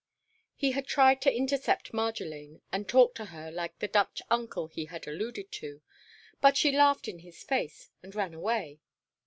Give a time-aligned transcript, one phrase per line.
[0.55, 4.85] He had tried to intercept Marjolaine and talk to her like the Dutch uncle he
[4.85, 5.83] had alluded to,
[6.41, 8.79] but she laughed in his face, and ran away.